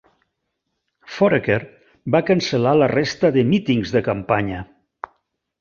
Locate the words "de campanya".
3.99-4.67